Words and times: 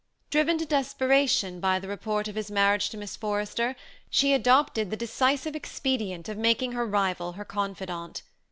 Driv 0.31 0.49
en 0.49 0.57
to 0.57 0.65
desperation 0.65 1.59
by 1.59 1.77
the 1.77 1.87
report 1.87 2.27
of 2.27 2.33
his 2.33 2.49
marriage 2.49 2.89
to 2.89 2.97
Miss 2.97 3.15
Forrester, 3.15 3.75
she 4.09 4.33
adopted 4.33 4.89
the 4.89 4.97
decisive 4.97 5.55
expedient 5.55 6.27
of 6.27 6.39
making 6.39 6.71
her 6.71 6.87
rival 6.87 7.33
her 7.33 7.45
confidante. 7.45 8.23